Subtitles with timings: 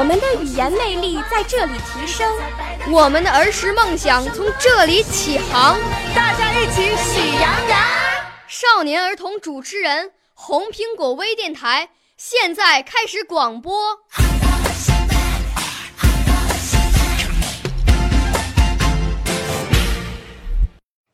[0.00, 2.26] 我们的语言魅力在这里提升，
[2.90, 5.78] 我们的儿时梦想从这里起航。
[6.14, 7.78] 大家一起喜羊羊。
[8.48, 13.98] 少年儿童主持人，红苹果微电台现在开始广播。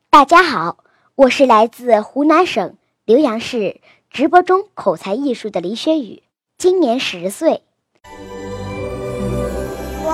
[0.09, 0.77] 大家好，
[1.15, 6.23] 我是来自湖南省浏阳市直播中口才艺术的李雪宇，
[6.57, 7.63] 今年十岁。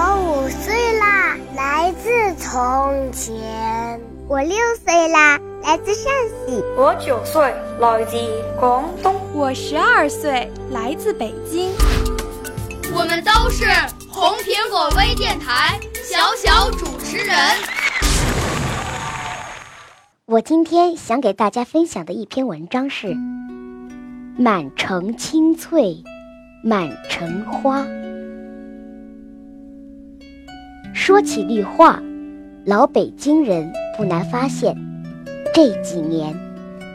[0.05, 4.01] 我五岁啦，来自从前。
[4.27, 6.11] 我六岁啦，来自陕
[6.45, 6.61] 西。
[6.75, 7.41] 我九岁，
[7.79, 8.17] 来自
[8.59, 9.15] 广东。
[9.33, 11.71] 我十二岁，来自北京。
[12.93, 13.63] 我们都是
[14.09, 17.37] 红苹果微电台小小主持人。
[20.25, 23.07] 我今天想给大家分享的一篇文章是
[24.37, 26.03] 《满城青翠
[26.61, 27.79] 满城花》。
[31.05, 32.01] 说起绿化，
[32.63, 34.73] 老北京人不难发现，
[35.53, 36.33] 这几年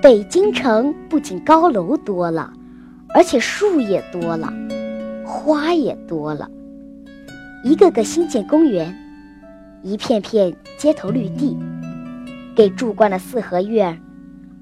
[0.02, 2.50] 北京城不仅高楼多了，
[3.12, 4.50] 而且树也多了，
[5.26, 6.48] 花也多了。
[7.62, 8.96] 一个个新建公园，
[9.82, 11.54] 一片片街头绿地。
[12.56, 14.00] 给住惯了四合院，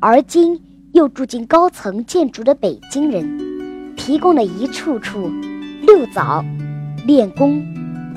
[0.01, 5.31] 而今又住进高层建筑的北京人，提供了一处处
[5.83, 6.45] 遛早、
[7.07, 7.65] 练功、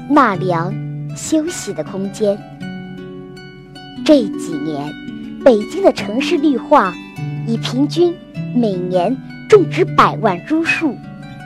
[0.09, 0.73] 纳凉、
[1.19, 2.39] 休息的空间。
[4.05, 4.89] 这几年，
[5.43, 6.93] 北京的城市绿化
[7.45, 8.15] 已平均
[8.55, 9.15] 每年
[9.49, 10.95] 种植百万株树，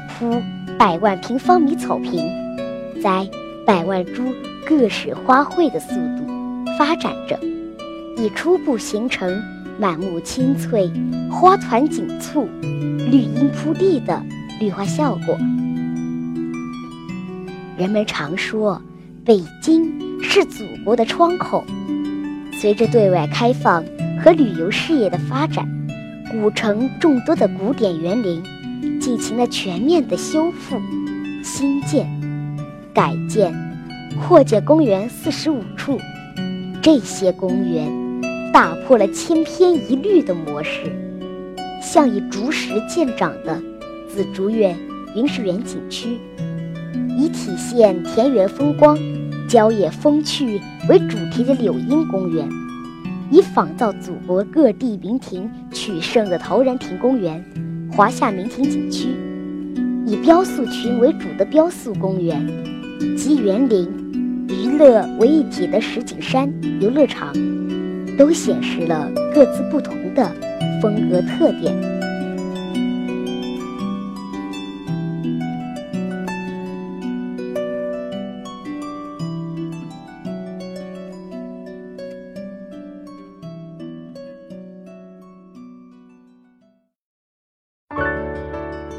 [0.07, 0.39] 铺
[0.77, 2.23] 百万平方米草坪，
[3.01, 3.27] 栽
[3.65, 4.31] 百万株
[4.65, 7.37] 各式花卉的速度发展着。
[8.15, 9.41] 已初步形成
[9.79, 10.89] 满目青翠、
[11.31, 14.21] 花团锦簇、绿荫铺地的
[14.59, 15.35] 绿化效果。
[17.75, 18.79] 人们常说，
[19.25, 21.63] 北京是祖国的窗口。
[22.59, 23.81] 随着对外开放
[24.21, 25.65] 和旅游事业的发展，
[26.29, 28.43] 古城众多的古典园林
[28.99, 30.77] 进行了全面的修复、
[31.41, 32.05] 新建、
[32.93, 33.53] 改建，
[34.21, 35.97] 扩建公园四十五处。
[36.81, 37.89] 这些公园
[38.51, 40.91] 打破了千篇一律的模式，
[41.81, 43.57] 像以竹石见长的
[44.09, 44.77] 紫竹院
[45.15, 46.19] 云石园景区，
[47.17, 48.97] 以体现田园风光、
[49.47, 50.59] 郊野风趣
[50.89, 52.47] 为主题的柳荫公园，
[53.31, 57.43] 以仿造祖国各地名亭取胜的陶然亭公园、
[57.91, 59.09] 华夏名亭景区，
[60.05, 62.45] 以雕塑群为主的雕塑公园
[63.17, 63.87] 及园林。
[64.49, 67.33] 娱乐为一体的石景山游乐场，
[68.17, 70.31] 都显示了各自不同的
[70.81, 71.73] 风格特点。